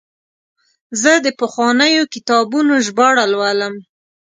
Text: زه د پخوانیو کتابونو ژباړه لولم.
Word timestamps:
زه 1.01 1.11
د 1.25 1.27
پخوانیو 1.39 2.03
کتابونو 2.13 2.73
ژباړه 2.85 3.25
لولم. 3.33 3.73